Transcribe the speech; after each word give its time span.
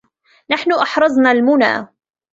نحن 0.49 0.71
أحرزنا 0.73 1.31
المُنى 1.31 1.87